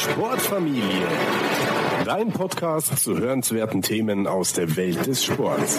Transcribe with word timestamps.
Sportfamilie. 0.00 1.06
Dein 2.06 2.32
Podcast 2.32 2.98
zu 3.00 3.18
hörenswerten 3.18 3.82
Themen 3.82 4.26
aus 4.26 4.54
der 4.54 4.74
Welt 4.76 5.06
des 5.06 5.22
Sports. 5.22 5.78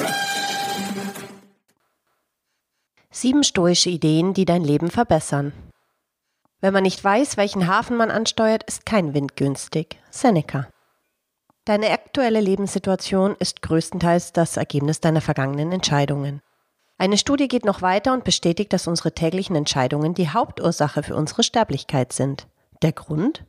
Sieben 3.09 3.43
stoische 3.43 3.89
Ideen, 3.89 4.35
die 4.35 4.45
dein 4.45 4.63
Leben 4.63 4.91
verbessern. 4.91 5.53
Wenn 6.59 6.71
man 6.71 6.83
nicht 6.83 7.03
weiß, 7.03 7.35
welchen 7.37 7.65
Hafen 7.65 7.97
man 7.97 8.11
ansteuert, 8.11 8.63
ist 8.65 8.85
kein 8.85 9.15
Wind 9.15 9.35
günstig. 9.37 9.97
Seneca. 10.11 10.67
Deine 11.65 11.89
aktuelle 11.89 12.41
Lebenssituation 12.41 13.35
ist 13.39 13.63
größtenteils 13.63 14.33
das 14.33 14.55
Ergebnis 14.55 14.99
deiner 14.99 15.21
vergangenen 15.21 15.71
Entscheidungen. 15.71 16.43
Eine 16.99 17.17
Studie 17.17 17.47
geht 17.47 17.65
noch 17.65 17.81
weiter 17.81 18.13
und 18.13 18.23
bestätigt, 18.23 18.71
dass 18.71 18.85
unsere 18.85 19.15
täglichen 19.15 19.55
Entscheidungen 19.55 20.13
die 20.13 20.29
Hauptursache 20.29 21.01
für 21.01 21.15
unsere 21.15 21.41
Sterblichkeit 21.41 22.13
sind. 22.13 22.45
Der 22.83 22.91
Grund? 22.91 23.43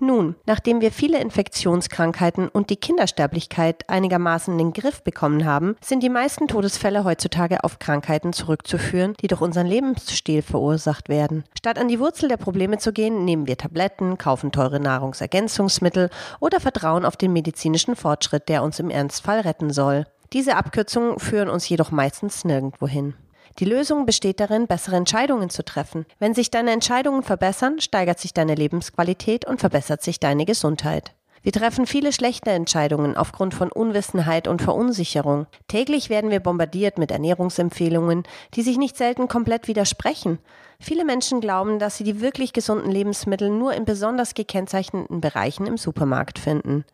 Nun, 0.00 0.36
nachdem 0.46 0.80
wir 0.80 0.92
viele 0.92 1.20
Infektionskrankheiten 1.20 2.48
und 2.48 2.70
die 2.70 2.76
Kindersterblichkeit 2.76 3.88
einigermaßen 3.88 4.52
in 4.52 4.58
den 4.58 4.72
Griff 4.72 5.02
bekommen 5.02 5.44
haben, 5.44 5.76
sind 5.82 6.02
die 6.02 6.08
meisten 6.08 6.46
Todesfälle 6.46 7.04
heutzutage 7.04 7.64
auf 7.64 7.78
Krankheiten 7.78 8.32
zurückzuführen, 8.32 9.14
die 9.20 9.26
durch 9.26 9.40
unseren 9.40 9.66
Lebensstil 9.66 10.42
verursacht 10.42 11.08
werden. 11.08 11.44
Statt 11.58 11.78
an 11.78 11.88
die 11.88 11.98
Wurzel 11.98 12.28
der 12.28 12.36
Probleme 12.36 12.78
zu 12.78 12.92
gehen, 12.92 13.24
nehmen 13.24 13.46
wir 13.46 13.56
Tabletten, 13.56 14.18
kaufen 14.18 14.52
teure 14.52 14.78
Nahrungsergänzungsmittel 14.78 16.10
oder 16.38 16.60
vertrauen 16.60 17.04
auf 17.04 17.16
den 17.16 17.32
medizinischen 17.32 17.96
Fortschritt, 17.96 18.48
der 18.48 18.62
uns 18.62 18.78
im 18.78 18.90
Ernstfall 18.90 19.40
retten 19.40 19.70
soll. 19.70 20.04
Diese 20.32 20.56
Abkürzungen 20.56 21.18
führen 21.18 21.48
uns 21.48 21.68
jedoch 21.68 21.90
meistens 21.90 22.44
nirgendwo 22.44 22.86
hin. 22.86 23.14
Die 23.58 23.64
Lösung 23.64 24.06
besteht 24.06 24.38
darin, 24.38 24.68
bessere 24.68 24.94
Entscheidungen 24.94 25.50
zu 25.50 25.64
treffen. 25.64 26.06
Wenn 26.20 26.32
sich 26.32 26.50
deine 26.50 26.70
Entscheidungen 26.70 27.24
verbessern, 27.24 27.80
steigert 27.80 28.20
sich 28.20 28.32
deine 28.32 28.54
Lebensqualität 28.54 29.44
und 29.46 29.58
verbessert 29.58 30.00
sich 30.00 30.20
deine 30.20 30.44
Gesundheit. 30.44 31.14
Wir 31.42 31.52
treffen 31.52 31.86
viele 31.86 32.12
schlechte 32.12 32.50
Entscheidungen 32.50 33.16
aufgrund 33.16 33.54
von 33.54 33.72
Unwissenheit 33.72 34.46
und 34.48 34.62
Verunsicherung. 34.62 35.46
Täglich 35.66 36.08
werden 36.08 36.30
wir 36.30 36.40
bombardiert 36.40 36.98
mit 36.98 37.10
Ernährungsempfehlungen, 37.10 38.24
die 38.54 38.62
sich 38.62 38.78
nicht 38.78 38.96
selten 38.96 39.26
komplett 39.28 39.66
widersprechen. 39.66 40.38
Viele 40.78 41.04
Menschen 41.04 41.40
glauben, 41.40 41.78
dass 41.78 41.96
sie 41.96 42.04
die 42.04 42.20
wirklich 42.20 42.52
gesunden 42.52 42.90
Lebensmittel 42.90 43.50
nur 43.50 43.72
in 43.72 43.84
besonders 43.84 44.34
gekennzeichneten 44.34 45.20
Bereichen 45.20 45.66
im 45.66 45.76
Supermarkt 45.78 46.38
finden. 46.38 46.84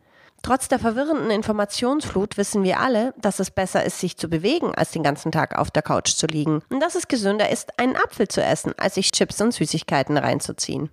Trotz 0.45 0.67
der 0.67 0.77
verwirrenden 0.77 1.31
Informationsflut 1.31 2.37
wissen 2.37 2.61
wir 2.61 2.79
alle, 2.79 3.15
dass 3.17 3.39
es 3.39 3.49
besser 3.49 3.83
ist, 3.83 3.99
sich 3.99 4.15
zu 4.15 4.27
bewegen, 4.27 4.75
als 4.75 4.91
den 4.91 5.01
ganzen 5.01 5.31
Tag 5.31 5.57
auf 5.57 5.71
der 5.71 5.81
Couch 5.81 6.11
zu 6.13 6.27
liegen. 6.27 6.61
Und 6.69 6.81
dass 6.81 6.93
es 6.93 7.07
gesünder 7.07 7.49
ist, 7.49 7.79
einen 7.79 7.95
Apfel 7.95 8.27
zu 8.27 8.43
essen, 8.43 8.71
als 8.77 8.93
sich 8.93 9.11
Chips 9.11 9.41
und 9.41 9.55
Süßigkeiten 9.55 10.19
reinzuziehen. 10.19 10.91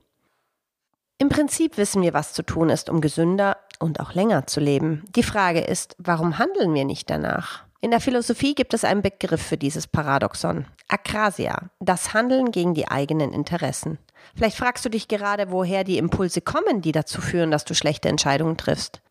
Im 1.19 1.29
Prinzip 1.29 1.77
wissen 1.77 2.01
wir, 2.01 2.15
was 2.15 2.33
zu 2.33 2.43
tun 2.43 2.71
ist, 2.71 2.89
um 2.89 3.03
gesünder 3.03 3.59
und 3.79 4.01
auch 4.01 4.15
länger 4.15 4.47
zu 4.47 4.59
leben. 4.59 5.05
Die 5.15 5.23
Frage 5.23 5.61
ist, 5.61 5.97
warum 5.99 6.39
handeln 6.39 6.73
wir 6.73 6.87
nicht 6.87 7.11
danach? 7.11 7.65
In 7.83 7.91
der 7.91 8.01
Philosophie 8.01 8.55
gibt 8.55 8.73
es 8.73 8.85
einen 8.85 9.03
Begriff 9.03 9.43
für 9.43 9.59
dieses 9.59 9.87
Paradoxon. 9.87 10.65
Akrasia, 10.89 11.69
das 11.79 12.15
Handeln 12.15 12.53
gegen 12.53 12.73
die 12.73 12.89
eigenen 12.89 13.35
Interessen. 13.35 13.99
Vielleicht 14.35 14.57
fragst 14.57 14.83
du 14.87 14.89
dich 14.89 15.09
gerade, 15.09 15.51
woher 15.51 15.85
die 15.85 15.99
Impulse 15.99 16.41
kommen, 16.41 16.81
die 16.81 16.93
dazu 16.93 17.21
führen, 17.21 17.51
dass 17.51 17.67
du 17.67 17.75
schlechte 17.75 18.09
Entscheidungen 18.09 18.57
triffst. 18.57 19.03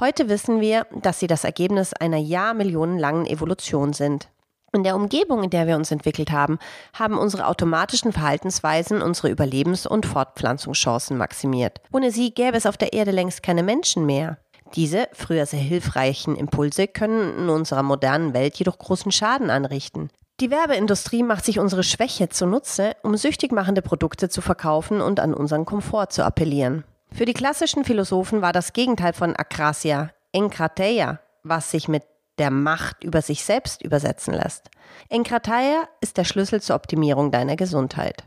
Heute 0.00 0.28
wissen 0.28 0.60
wir, 0.60 0.88
dass 0.90 1.20
sie 1.20 1.28
das 1.28 1.44
Ergebnis 1.44 1.92
einer 1.92 2.16
jahrmillionenlangen 2.16 3.26
Evolution 3.26 3.92
sind. 3.92 4.28
In 4.72 4.82
der 4.82 4.96
Umgebung, 4.96 5.44
in 5.44 5.50
der 5.50 5.68
wir 5.68 5.76
uns 5.76 5.92
entwickelt 5.92 6.32
haben, 6.32 6.58
haben 6.92 7.16
unsere 7.16 7.46
automatischen 7.46 8.12
Verhaltensweisen 8.12 9.02
unsere 9.02 9.28
Überlebens- 9.28 9.86
und 9.86 10.04
Fortpflanzungschancen 10.04 11.16
maximiert. 11.16 11.80
Ohne 11.92 12.10
sie 12.10 12.34
gäbe 12.34 12.56
es 12.56 12.66
auf 12.66 12.76
der 12.76 12.92
Erde 12.92 13.12
längst 13.12 13.44
keine 13.44 13.62
Menschen 13.62 14.04
mehr. 14.04 14.38
Diese, 14.74 15.06
früher 15.12 15.46
sehr 15.46 15.60
hilfreichen 15.60 16.34
Impulse 16.34 16.88
können 16.88 17.38
in 17.38 17.48
unserer 17.48 17.84
modernen 17.84 18.34
Welt 18.34 18.56
jedoch 18.56 18.78
großen 18.78 19.12
Schaden 19.12 19.48
anrichten. 19.48 20.10
Die 20.40 20.50
Werbeindustrie 20.50 21.22
macht 21.22 21.44
sich 21.44 21.60
unsere 21.60 21.84
Schwäche 21.84 22.28
zunutze, 22.30 22.96
um 23.04 23.16
süchtig 23.16 23.52
machende 23.52 23.82
Produkte 23.82 24.28
zu 24.28 24.40
verkaufen 24.40 25.00
und 25.00 25.20
an 25.20 25.32
unseren 25.34 25.64
Komfort 25.64 26.08
zu 26.10 26.24
appellieren. 26.24 26.82
Für 27.16 27.26
die 27.26 27.32
klassischen 27.32 27.84
Philosophen 27.84 28.42
war 28.42 28.52
das 28.52 28.72
Gegenteil 28.72 29.12
von 29.12 29.36
Akrasia 29.36 30.10
Enkrateia, 30.32 31.20
was 31.44 31.70
sich 31.70 31.86
mit 31.86 32.02
der 32.38 32.50
Macht 32.50 33.04
über 33.04 33.22
sich 33.22 33.44
selbst 33.44 33.82
übersetzen 33.82 34.34
lässt. 34.34 34.68
Enkrateia 35.10 35.88
ist 36.00 36.16
der 36.16 36.24
Schlüssel 36.24 36.60
zur 36.60 36.74
Optimierung 36.74 37.30
deiner 37.30 37.54
Gesundheit. 37.54 38.24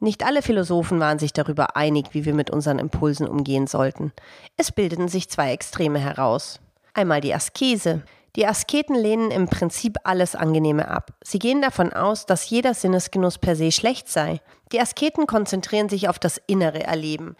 Nicht 0.00 0.26
alle 0.26 0.42
Philosophen 0.42 0.98
waren 0.98 1.20
sich 1.20 1.32
darüber 1.32 1.76
einig, 1.76 2.06
wie 2.10 2.24
wir 2.24 2.34
mit 2.34 2.50
unseren 2.50 2.80
Impulsen 2.80 3.28
umgehen 3.28 3.68
sollten. 3.68 4.12
Es 4.56 4.72
bildeten 4.72 5.06
sich 5.06 5.30
zwei 5.30 5.52
Extreme 5.52 6.00
heraus. 6.00 6.58
Einmal 6.92 7.20
die 7.20 7.32
Askese. 7.32 8.02
Die 8.34 8.48
Asketen 8.48 8.96
lehnen 8.96 9.30
im 9.30 9.46
Prinzip 9.46 9.96
alles 10.02 10.34
Angenehme 10.34 10.88
ab. 10.88 11.12
Sie 11.22 11.38
gehen 11.38 11.62
davon 11.62 11.92
aus, 11.92 12.26
dass 12.26 12.50
jeder 12.50 12.74
Sinnesgenuss 12.74 13.38
per 13.38 13.54
se 13.54 13.70
schlecht 13.70 14.08
sei. 14.08 14.40
Die 14.72 14.80
Asketen 14.80 15.28
konzentrieren 15.28 15.88
sich 15.88 16.08
auf 16.08 16.18
das 16.18 16.40
innere 16.48 16.82
Erleben, 16.82 17.36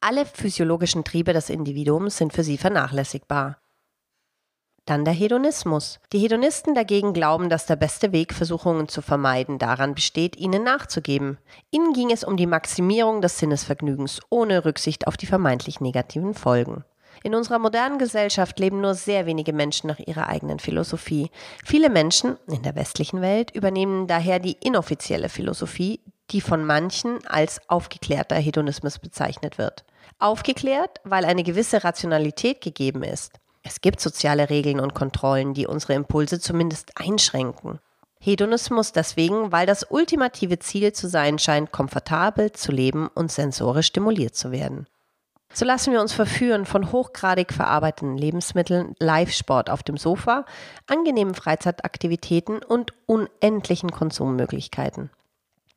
alle 0.00 0.26
physiologischen 0.26 1.04
Triebe 1.04 1.32
des 1.32 1.50
Individuums 1.50 2.16
sind 2.16 2.32
für 2.32 2.42
sie 2.42 2.58
vernachlässigbar. 2.58 3.58
Dann 4.88 5.04
der 5.04 5.12
Hedonismus. 5.12 6.00
Die 6.14 6.18
Hedonisten 6.18 6.74
dagegen 6.74 7.12
glauben, 7.12 7.50
dass 7.50 7.66
der 7.66 7.76
beste 7.76 8.10
Weg, 8.12 8.32
Versuchungen 8.32 8.88
zu 8.88 9.02
vermeiden, 9.02 9.58
daran 9.58 9.94
besteht, 9.94 10.36
ihnen 10.36 10.62
nachzugeben. 10.62 11.36
Ihnen 11.70 11.92
ging 11.92 12.10
es 12.10 12.24
um 12.24 12.38
die 12.38 12.46
Maximierung 12.46 13.20
des 13.20 13.38
Sinnesvergnügens, 13.38 14.20
ohne 14.30 14.64
Rücksicht 14.64 15.06
auf 15.06 15.18
die 15.18 15.26
vermeintlich 15.26 15.80
negativen 15.80 16.32
Folgen. 16.32 16.84
In 17.22 17.34
unserer 17.34 17.58
modernen 17.58 17.98
Gesellschaft 17.98 18.58
leben 18.58 18.80
nur 18.80 18.94
sehr 18.94 19.26
wenige 19.26 19.52
Menschen 19.52 19.88
nach 19.88 19.98
ihrer 19.98 20.28
eigenen 20.28 20.58
Philosophie. 20.58 21.30
Viele 21.64 21.90
Menschen 21.90 22.38
in 22.46 22.62
der 22.62 22.74
westlichen 22.74 23.20
Welt 23.20 23.50
übernehmen 23.54 24.06
daher 24.06 24.38
die 24.38 24.56
inoffizielle 24.60 25.28
Philosophie, 25.28 26.00
die 26.30 26.40
von 26.40 26.64
manchen 26.64 27.26
als 27.26 27.60
aufgeklärter 27.68 28.36
Hedonismus 28.36 28.98
bezeichnet 28.98 29.58
wird. 29.58 29.84
Aufgeklärt, 30.18 31.00
weil 31.04 31.24
eine 31.24 31.42
gewisse 31.42 31.84
Rationalität 31.84 32.60
gegeben 32.60 33.02
ist. 33.02 33.32
Es 33.62 33.80
gibt 33.80 34.00
soziale 34.00 34.50
Regeln 34.50 34.80
und 34.80 34.94
Kontrollen, 34.94 35.54
die 35.54 35.66
unsere 35.66 35.94
Impulse 35.94 36.40
zumindest 36.40 36.92
einschränken. 36.94 37.80
Hedonismus 38.20 38.92
deswegen, 38.92 39.52
weil 39.52 39.66
das 39.66 39.86
ultimative 39.88 40.58
Ziel 40.58 40.92
zu 40.92 41.08
sein 41.08 41.38
scheint, 41.38 41.70
komfortabel 41.70 42.52
zu 42.52 42.72
leben 42.72 43.08
und 43.08 43.30
sensorisch 43.30 43.86
stimuliert 43.86 44.34
zu 44.34 44.50
werden. 44.50 44.86
So 45.52 45.64
lassen 45.64 45.92
wir 45.92 46.00
uns 46.00 46.12
verführen 46.12 46.66
von 46.66 46.92
hochgradig 46.92 47.52
verarbeiteten 47.52 48.18
Lebensmitteln, 48.18 48.94
Live-Sport 48.98 49.70
auf 49.70 49.82
dem 49.82 49.96
Sofa, 49.96 50.44
angenehmen 50.86 51.34
Freizeitaktivitäten 51.34 52.62
und 52.62 52.92
unendlichen 53.06 53.90
Konsummöglichkeiten. 53.90 55.10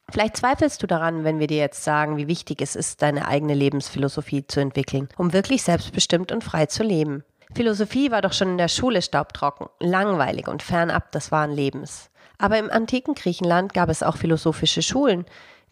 Vielleicht 0.09 0.38
zweifelst 0.38 0.81
du 0.84 0.88
daran, 0.88 1.23
wenn 1.23 1.39
wir 1.39 1.47
dir 1.47 1.57
jetzt 1.57 1.84
sagen, 1.84 2.17
wie 2.17 2.28
wichtig 2.28 2.62
es 2.62 2.75
ist, 2.75 3.01
deine 3.01 3.28
eigene 3.28 3.53
Lebensphilosophie 3.53 4.45
zu 4.45 4.59
entwickeln, 4.59 5.07
um 5.17 5.34
wirklich 5.34 5.63
selbstbestimmt 5.63 6.31
und 6.31 6.44
frei 6.44 6.66
zu 6.66 6.84
leben. 6.84 7.23
Philosophie 7.53 8.12
war 8.12 8.22
doch 8.22 8.34
schon 8.34 8.50
in 8.50 8.57
der 8.57 8.67
Schule 8.67 9.01
staubtrocken, 9.01 9.67
langweilig 9.79 10.47
und 10.47 10.63
fernab 10.63 11.12
des 11.12 11.31
wahren 11.31 11.51
Lebens. 11.51 12.09
Aber 12.38 12.57
im 12.57 12.69
antiken 12.72 13.13
Griechenland 13.13 13.73
gab 13.73 13.89
es 13.89 14.03
auch 14.03 14.17
philosophische 14.17 14.81
Schulen, 14.81 15.25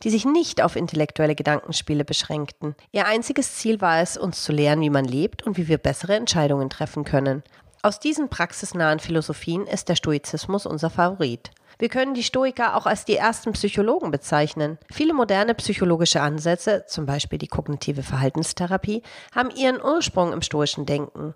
die 0.04 0.10
sich 0.10 0.26
nicht 0.26 0.62
auf 0.62 0.76
intellektuelle 0.76 1.36
Gedankenspiele 1.36 2.06
beschränkten. 2.06 2.76
Ihr 2.92 3.06
einziges 3.06 3.56
Ziel 3.56 3.82
war 3.82 4.00
es, 4.02 4.18
uns 4.18 4.44
zu 4.44 4.52
lehren, 4.52 4.82
wie 4.82 4.90
man 4.90 5.06
lebt 5.06 5.44
und 5.44 5.58
wie 5.58 5.68
wir 5.68 5.78
bessere 5.78 6.16
Entscheidungen 6.16 6.70
treffen 6.70 7.04
können. 7.04 7.44
Aus 7.82 8.00
diesen 8.00 8.30
praxisnahen 8.30 9.00
Philosophien 9.00 9.66
ist 9.66 9.90
der 9.90 9.96
Stoizismus 9.96 10.66
unser 10.66 10.90
Favorit. 10.90 11.52
Wir 11.80 11.88
können 11.88 12.14
die 12.14 12.24
Stoiker 12.24 12.76
auch 12.76 12.86
als 12.86 13.06
die 13.06 13.16
ersten 13.16 13.54
Psychologen 13.54 14.12
bezeichnen. 14.12 14.78
Viele 14.92 15.14
moderne 15.14 15.56
psychologische 15.56 16.20
Ansätze, 16.20 16.84
zum 16.88 17.06
Beispiel 17.06 17.40
die 17.40 17.48
kognitive 17.48 18.04
Verhaltenstherapie, 18.04 19.02
haben 19.34 19.50
ihren 19.50 19.82
Ursprung 19.82 20.34
im 20.34 20.42
stoischen 20.42 20.86
Denken. 20.86 21.36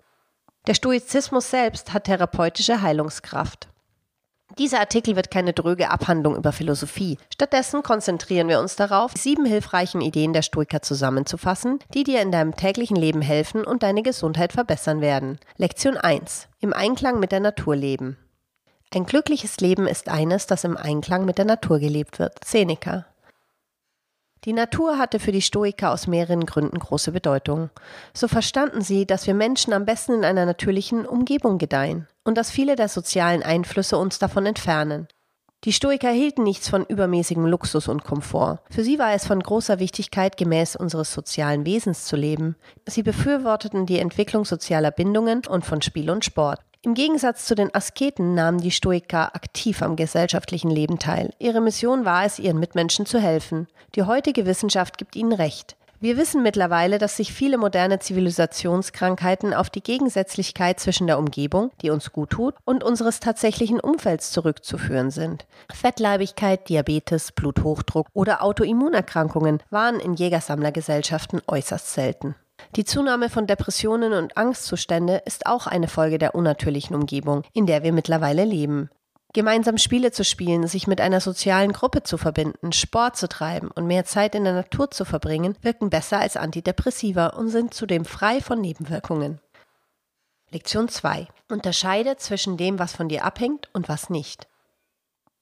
Der 0.66 0.74
Stoizismus 0.74 1.50
selbst 1.50 1.94
hat 1.94 2.04
therapeutische 2.04 2.82
Heilungskraft. 2.82 3.68
Dieser 4.58 4.80
Artikel 4.80 5.16
wird 5.16 5.30
keine 5.30 5.54
dröge 5.54 5.90
Abhandlung 5.90 6.36
über 6.36 6.52
Philosophie. 6.52 7.18
Stattdessen 7.32 7.82
konzentrieren 7.82 8.48
wir 8.48 8.60
uns 8.60 8.76
darauf, 8.76 9.12
sieben 9.16 9.46
hilfreichen 9.46 10.02
Ideen 10.02 10.34
der 10.34 10.42
Stoiker 10.42 10.82
zusammenzufassen, 10.82 11.78
die 11.94 12.04
dir 12.04 12.20
in 12.20 12.30
deinem 12.30 12.54
täglichen 12.54 12.96
Leben 12.96 13.22
helfen 13.22 13.64
und 13.64 13.82
deine 13.82 14.02
Gesundheit 14.02 14.52
verbessern 14.52 15.00
werden. 15.00 15.38
Lektion 15.56 15.96
1. 15.96 16.48
Im 16.60 16.74
Einklang 16.74 17.18
mit 17.18 17.32
der 17.32 17.40
Natur 17.40 17.74
leben. 17.74 18.18
Ein 18.92 19.06
glückliches 19.06 19.58
Leben 19.58 19.86
ist 19.86 20.08
eines, 20.08 20.46
das 20.46 20.64
im 20.64 20.76
Einklang 20.76 21.24
mit 21.24 21.38
der 21.38 21.44
Natur 21.44 21.78
gelebt 21.78 22.18
wird. 22.18 22.44
Seneca. 22.44 23.06
Die 24.44 24.52
Natur 24.52 24.98
hatte 24.98 25.20
für 25.20 25.32
die 25.32 25.40
Stoiker 25.40 25.90
aus 25.90 26.06
mehreren 26.06 26.44
Gründen 26.44 26.78
große 26.78 27.12
Bedeutung. 27.12 27.70
So 28.12 28.28
verstanden 28.28 28.82
sie, 28.82 29.06
dass 29.06 29.26
wir 29.26 29.32
Menschen 29.32 29.72
am 29.72 29.86
besten 29.86 30.12
in 30.12 30.24
einer 30.24 30.44
natürlichen 30.44 31.06
Umgebung 31.06 31.56
gedeihen 31.56 32.06
und 32.24 32.36
dass 32.36 32.50
viele 32.50 32.76
der 32.76 32.88
sozialen 32.88 33.42
Einflüsse 33.42 33.96
uns 33.96 34.18
davon 34.18 34.44
entfernen. 34.44 35.08
Die 35.64 35.72
Stoiker 35.72 36.10
hielten 36.10 36.42
nichts 36.42 36.68
von 36.68 36.84
übermäßigem 36.84 37.46
Luxus 37.46 37.88
und 37.88 38.04
Komfort. 38.04 38.58
Für 38.68 38.84
sie 38.84 38.98
war 38.98 39.14
es 39.14 39.26
von 39.26 39.40
großer 39.40 39.78
Wichtigkeit, 39.78 40.36
gemäß 40.36 40.76
unseres 40.76 41.14
sozialen 41.14 41.64
Wesens 41.64 42.04
zu 42.04 42.16
leben. 42.16 42.56
Sie 42.86 43.02
befürworteten 43.02 43.86
die 43.86 43.98
Entwicklung 43.98 44.44
sozialer 44.44 44.90
Bindungen 44.90 45.40
und 45.48 45.64
von 45.64 45.80
Spiel 45.80 46.10
und 46.10 46.22
Sport. 46.22 46.60
Im 46.84 46.92
Gegensatz 46.92 47.46
zu 47.46 47.54
den 47.54 47.74
Asketen 47.74 48.34
nahmen 48.34 48.60
die 48.60 48.70
Stoiker 48.70 49.34
aktiv 49.34 49.80
am 49.80 49.96
gesellschaftlichen 49.96 50.68
Leben 50.68 50.98
teil. 50.98 51.30
Ihre 51.38 51.62
Mission 51.62 52.04
war 52.04 52.26
es, 52.26 52.38
ihren 52.38 52.60
Mitmenschen 52.60 53.06
zu 53.06 53.18
helfen. 53.18 53.68
Die 53.94 54.02
heutige 54.02 54.44
Wissenschaft 54.44 54.98
gibt 54.98 55.16
ihnen 55.16 55.32
recht. 55.32 55.76
Wir 56.00 56.18
wissen 56.18 56.42
mittlerweile, 56.42 56.98
dass 56.98 57.16
sich 57.16 57.32
viele 57.32 57.56
moderne 57.56 58.00
Zivilisationskrankheiten 58.00 59.54
auf 59.54 59.70
die 59.70 59.82
Gegensätzlichkeit 59.82 60.78
zwischen 60.78 61.06
der 61.06 61.18
Umgebung, 61.18 61.70
die 61.80 61.88
uns 61.88 62.12
gut 62.12 62.28
tut, 62.28 62.54
und 62.66 62.84
unseres 62.84 63.18
tatsächlichen 63.18 63.80
Umfelds 63.80 64.30
zurückzuführen 64.30 65.10
sind. 65.10 65.46
Fettleibigkeit, 65.72 66.68
Diabetes, 66.68 67.32
Bluthochdruck 67.32 68.08
oder 68.12 68.42
Autoimmunerkrankungen 68.42 69.62
waren 69.70 70.00
in 70.00 70.12
Jägersammlergesellschaften 70.12 71.40
äußerst 71.46 71.94
selten. 71.94 72.34
Die 72.76 72.84
Zunahme 72.84 73.30
von 73.30 73.46
Depressionen 73.46 74.12
und 74.12 74.36
Angstzustände 74.36 75.22
ist 75.24 75.46
auch 75.46 75.66
eine 75.66 75.88
Folge 75.88 76.18
der 76.18 76.34
unnatürlichen 76.34 76.96
Umgebung, 76.96 77.42
in 77.52 77.66
der 77.66 77.82
wir 77.82 77.92
mittlerweile 77.92 78.44
leben. 78.44 78.90
Gemeinsam 79.32 79.78
Spiele 79.78 80.12
zu 80.12 80.24
spielen, 80.24 80.68
sich 80.68 80.86
mit 80.86 81.00
einer 81.00 81.20
sozialen 81.20 81.72
Gruppe 81.72 82.04
zu 82.04 82.18
verbinden, 82.18 82.72
Sport 82.72 83.16
zu 83.16 83.28
treiben 83.28 83.68
und 83.72 83.86
mehr 83.86 84.04
Zeit 84.04 84.36
in 84.36 84.44
der 84.44 84.52
Natur 84.52 84.92
zu 84.92 85.04
verbringen, 85.04 85.56
wirken 85.60 85.90
besser 85.90 86.20
als 86.20 86.36
Antidepressiva 86.36 87.28
und 87.28 87.48
sind 87.48 87.74
zudem 87.74 88.04
frei 88.04 88.40
von 88.40 88.60
Nebenwirkungen. 88.60 89.40
Lektion 90.50 90.88
2. 90.88 91.26
Unterscheide 91.50 92.16
zwischen 92.16 92.56
dem, 92.56 92.78
was 92.78 92.94
von 92.94 93.08
dir 93.08 93.24
abhängt 93.24 93.68
und 93.72 93.88
was 93.88 94.08
nicht. 94.08 94.46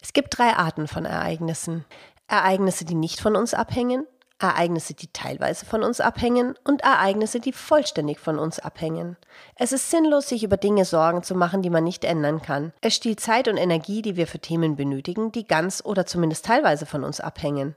Es 0.01 0.15
gibt 0.15 0.39
drei 0.39 0.55
Arten 0.55 0.89
von 0.89 1.05
Ereignissen. 1.05 1.85
Ereignisse, 2.29 2.87
die 2.87 2.95
nicht 2.95 3.21
von 3.21 3.37
uns 3.37 3.53
abhängen, 3.53 4.07
Ereignisse, 4.43 4.95
die 4.95 5.13
teilweise 5.13 5.65
von 5.65 5.83
uns 5.83 6.01
abhängen 6.01 6.55
und 6.65 6.83
Ereignisse, 6.83 7.41
die 7.41 7.53
vollständig 7.53 8.19
von 8.19 8.39
uns 8.39 8.59
abhängen. 8.59 9.17
Es 9.57 9.73
ist 9.73 9.91
sinnlos, 9.91 10.29
sich 10.29 10.45
über 10.45 10.57
Dinge 10.57 10.85
Sorgen 10.85 11.23
zu 11.23 11.35
machen, 11.35 11.63
die 11.63 11.71
man 11.71 11.85
nicht 11.85 12.05
ändern 12.05 12.43
kann. 12.43 12.73
Es 12.81 12.95
stiehlt 12.95 13.21
Zeit 13.21 13.49
und 13.49 13.57
Energie, 13.57 14.03
die 14.03 14.17
wir 14.17 14.27
für 14.27 14.39
Themen 14.39 14.77
benötigen, 14.77 15.33
die 15.33 15.47
ganz 15.47 15.83
oder 15.85 16.07
zumindest 16.07 16.45
teilweise 16.45 16.87
von 16.87 17.05
uns 17.05 17.21
abhängen. 17.21 17.77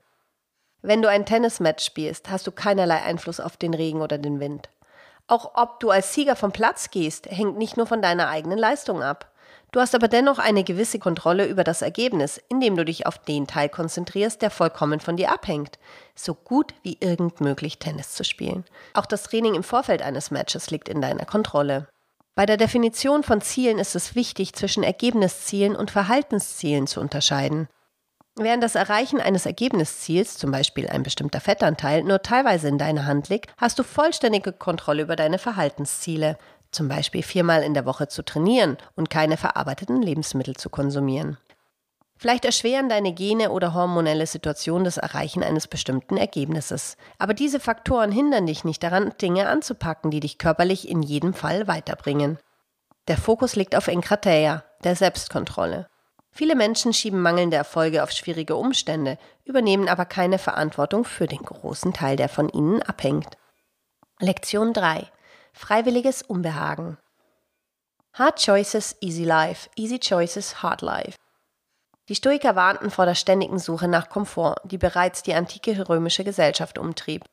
Wenn 0.81 1.01
du 1.01 1.09
ein 1.09 1.25
Tennismatch 1.25 1.83
spielst, 1.83 2.29
hast 2.29 2.45
du 2.45 2.51
keinerlei 2.51 3.01
Einfluss 3.01 3.39
auf 3.39 3.57
den 3.57 3.73
Regen 3.73 4.01
oder 4.01 4.17
den 4.17 4.39
Wind. 4.39 4.69
Auch 5.27 5.55
ob 5.55 5.79
du 5.79 5.89
als 5.89 6.13
Sieger 6.13 6.35
vom 6.35 6.51
Platz 6.51 6.91
gehst, 6.91 7.25
hängt 7.25 7.57
nicht 7.57 7.77
nur 7.77 7.87
von 7.87 8.01
deiner 8.01 8.29
eigenen 8.29 8.59
Leistung 8.59 9.01
ab. 9.01 9.31
Du 9.71 9.79
hast 9.79 9.93
aber 9.93 10.07
dennoch 10.07 10.39
eine 10.39 10.63
gewisse 10.63 10.99
Kontrolle 10.99 11.45
über 11.45 11.63
das 11.63 11.81
Ergebnis, 11.81 12.39
indem 12.49 12.75
du 12.75 12.85
dich 12.85 13.07
auf 13.07 13.17
den 13.17 13.45
Teil 13.45 13.69
konzentrierst, 13.69 14.41
der 14.41 14.49
vollkommen 14.49 14.99
von 14.99 15.17
dir 15.17 15.31
abhängt. 15.31 15.79
So 16.15 16.33
gut 16.33 16.73
wie 16.83 16.97
irgend 17.01 17.41
möglich 17.41 17.79
Tennis 17.79 18.13
zu 18.13 18.23
spielen. 18.23 18.63
Auch 18.93 19.05
das 19.05 19.23
Training 19.23 19.55
im 19.55 19.63
Vorfeld 19.63 20.01
eines 20.01 20.31
Matches 20.31 20.71
liegt 20.71 20.87
in 20.87 21.01
deiner 21.01 21.25
Kontrolle. 21.25 21.87
Bei 22.35 22.45
der 22.45 22.57
Definition 22.57 23.23
von 23.23 23.41
Zielen 23.41 23.79
ist 23.79 23.95
es 23.95 24.15
wichtig, 24.15 24.53
zwischen 24.53 24.83
Ergebniszielen 24.83 25.75
und 25.75 25.91
Verhaltenszielen 25.91 26.85
zu 26.85 26.99
unterscheiden. 26.99 27.69
Während 28.37 28.61
das 28.61 28.75
Erreichen 28.75 29.21
eines 29.21 29.45
Ergebnisziels, 29.45 30.37
zum 30.37 30.51
Beispiel 30.51 30.89
ein 30.89 31.03
bestimmter 31.03 31.39
Fettanteil, 31.39 32.03
nur 32.03 32.21
teilweise 32.21 32.67
in 32.67 32.77
deiner 32.77 33.05
Hand 33.05 33.29
liegt, 33.29 33.53
hast 33.57 33.79
du 33.79 33.83
vollständige 33.83 34.51
Kontrolle 34.51 35.03
über 35.03 35.15
deine 35.15 35.39
Verhaltensziele 35.39 36.37
zum 36.75 36.87
Beispiel 36.87 37.23
viermal 37.23 37.63
in 37.63 37.73
der 37.73 37.85
Woche 37.85 38.07
zu 38.07 38.23
trainieren 38.23 38.77
und 38.95 39.09
keine 39.09 39.37
verarbeiteten 39.37 40.01
Lebensmittel 40.01 40.55
zu 40.55 40.69
konsumieren. 40.69 41.37
Vielleicht 42.17 42.45
erschweren 42.45 42.87
deine 42.87 43.13
Gene 43.13 43.51
oder 43.51 43.73
hormonelle 43.73 44.25
Situation 44.25 44.83
das 44.83 44.97
Erreichen 44.97 45.43
eines 45.43 45.67
bestimmten 45.67 46.15
Ergebnisses. 46.15 46.95
Aber 47.17 47.33
diese 47.33 47.59
Faktoren 47.59 48.11
hindern 48.11 48.45
dich 48.45 48.63
nicht 48.63 48.81
daran, 48.83 49.13
Dinge 49.21 49.49
anzupacken, 49.49 50.11
die 50.11 50.21
dich 50.21 50.37
körperlich 50.37 50.87
in 50.87 51.01
jedem 51.01 51.33
Fall 51.33 51.67
weiterbringen. 51.67 52.37
Der 53.07 53.17
Fokus 53.17 53.55
liegt 53.55 53.75
auf 53.75 53.87
Enkrateia, 53.87 54.63
der 54.83 54.95
Selbstkontrolle. 54.95 55.87
Viele 56.31 56.55
Menschen 56.55 56.93
schieben 56.93 57.21
mangelnde 57.21 57.57
Erfolge 57.57 58.01
auf 58.03 58.11
schwierige 58.11 58.55
Umstände, 58.55 59.17
übernehmen 59.43 59.87
aber 59.87 60.05
keine 60.05 60.37
Verantwortung 60.37 61.05
für 61.05 61.27
den 61.27 61.43
großen 61.43 61.93
Teil, 61.93 62.15
der 62.15 62.29
von 62.29 62.49
ihnen 62.49 62.81
abhängt. 62.81 63.37
Lektion 64.19 64.73
3. 64.73 65.09
Freiwilliges 65.57 66.21
Unbehagen. 66.21 66.97
Hard 68.13 68.43
Choices, 68.43 68.97
Easy 68.99 69.23
Life. 69.23 69.69
Easy 69.77 69.99
Choices, 69.99 70.61
Hard 70.61 70.81
Life. 70.81 71.17
Die 72.09 72.15
Stoiker 72.15 72.57
warnten 72.57 72.91
vor 72.91 73.05
der 73.05 73.15
ständigen 73.15 73.57
Suche 73.57 73.87
nach 73.87 74.09
Komfort, 74.09 74.57
die 74.65 74.77
bereits 74.77 75.23
die 75.23 75.33
antike 75.33 75.87
römische 75.87 76.25
Gesellschaft 76.25 76.77
umtrieb. 76.77 77.23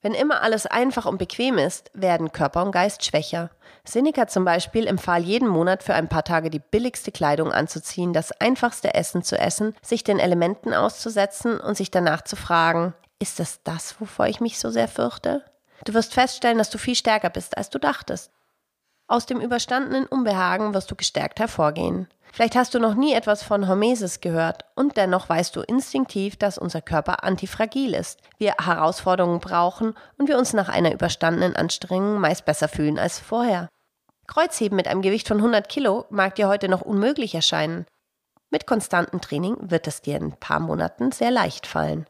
Wenn 0.00 0.14
immer 0.14 0.40
alles 0.42 0.66
einfach 0.66 1.04
und 1.04 1.18
bequem 1.18 1.58
ist, 1.58 1.90
werden 1.94 2.30
Körper 2.30 2.62
und 2.62 2.70
Geist 2.70 3.04
schwächer. 3.04 3.50
Seneca 3.84 4.28
zum 4.28 4.44
Beispiel 4.44 4.86
empfahl 4.86 5.24
jeden 5.24 5.48
Monat 5.48 5.82
für 5.82 5.94
ein 5.94 6.08
paar 6.08 6.24
Tage 6.24 6.50
die 6.50 6.60
billigste 6.60 7.10
Kleidung 7.10 7.52
anzuziehen, 7.52 8.12
das 8.12 8.30
einfachste 8.40 8.94
Essen 8.94 9.24
zu 9.24 9.36
essen, 9.36 9.74
sich 9.82 10.04
den 10.04 10.20
Elementen 10.20 10.72
auszusetzen 10.72 11.58
und 11.58 11.76
sich 11.76 11.90
danach 11.90 12.22
zu 12.22 12.36
fragen, 12.36 12.94
ist 13.18 13.40
es 13.40 13.64
das, 13.64 14.00
wovor 14.00 14.28
ich 14.28 14.40
mich 14.40 14.60
so 14.60 14.70
sehr 14.70 14.86
fürchte? 14.86 15.44
Du 15.84 15.94
wirst 15.94 16.14
feststellen, 16.14 16.58
dass 16.58 16.70
du 16.70 16.78
viel 16.78 16.94
stärker 16.94 17.30
bist, 17.30 17.56
als 17.56 17.70
du 17.70 17.78
dachtest. 17.78 18.30
Aus 19.06 19.24
dem 19.24 19.40
überstandenen 19.40 20.06
Unbehagen 20.06 20.74
wirst 20.74 20.90
du 20.90 20.94
gestärkt 20.94 21.40
hervorgehen. 21.40 22.08
Vielleicht 22.32 22.56
hast 22.56 22.74
du 22.74 22.78
noch 22.78 22.94
nie 22.94 23.14
etwas 23.14 23.42
von 23.42 23.66
Hormesis 23.66 24.20
gehört 24.20 24.64
und 24.74 24.98
dennoch 24.98 25.28
weißt 25.28 25.56
du 25.56 25.62
instinktiv, 25.62 26.36
dass 26.36 26.58
unser 26.58 26.82
Körper 26.82 27.24
antifragil 27.24 27.94
ist, 27.94 28.20
wir 28.36 28.54
Herausforderungen 28.60 29.40
brauchen 29.40 29.94
und 30.18 30.28
wir 30.28 30.36
uns 30.36 30.52
nach 30.52 30.68
einer 30.68 30.92
überstandenen 30.92 31.56
Anstrengung 31.56 32.20
meist 32.20 32.44
besser 32.44 32.68
fühlen 32.68 32.98
als 32.98 33.18
vorher. 33.18 33.68
Kreuzheben 34.26 34.76
mit 34.76 34.88
einem 34.88 35.00
Gewicht 35.00 35.26
von 35.26 35.38
100 35.38 35.70
Kilo 35.70 36.04
mag 36.10 36.34
dir 36.34 36.48
heute 36.48 36.68
noch 36.68 36.82
unmöglich 36.82 37.34
erscheinen. 37.34 37.86
Mit 38.50 38.66
konstantem 38.66 39.22
Training 39.22 39.56
wird 39.60 39.86
es 39.86 40.02
dir 40.02 40.16
in 40.16 40.24
ein 40.24 40.36
paar 40.38 40.60
Monaten 40.60 41.12
sehr 41.12 41.30
leicht 41.30 41.66
fallen. 41.66 42.06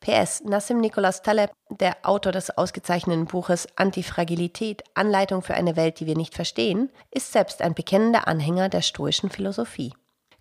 PS, 0.00 0.42
Nassim 0.44 0.80
Nicholas 0.80 1.22
Taleb, 1.22 1.50
der 1.68 1.96
Autor 2.02 2.32
des 2.32 2.56
ausgezeichneten 2.56 3.26
Buches 3.26 3.68
Antifragilität, 3.76 4.82
Anleitung 4.94 5.42
für 5.42 5.54
eine 5.54 5.76
Welt, 5.76 6.00
die 6.00 6.06
wir 6.06 6.16
nicht 6.16 6.34
verstehen, 6.34 6.90
ist 7.10 7.32
selbst 7.32 7.60
ein 7.60 7.74
bekennender 7.74 8.26
Anhänger 8.26 8.68
der 8.68 8.82
stoischen 8.82 9.30
Philosophie. 9.30 9.92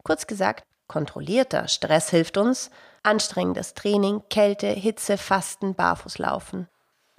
Kurz 0.04 0.28
gesagt, 0.28 0.64
kontrollierter 0.88 1.68
Stress 1.68 2.10
hilft 2.10 2.38
uns, 2.38 2.72
anstrengendes 3.04 3.74
Training, 3.74 4.22
Kälte, 4.30 4.68
Hitze, 4.68 5.18
Fasten, 5.18 5.76
Barfußlaufen. 5.76 6.68